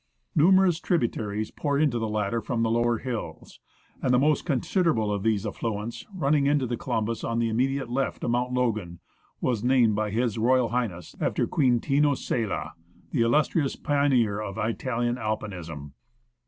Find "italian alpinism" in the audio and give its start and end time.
14.57-15.91